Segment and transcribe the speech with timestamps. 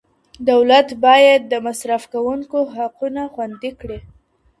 [0.49, 3.99] دولت باید د مصرف کوونکو حقونه خوندي کړي.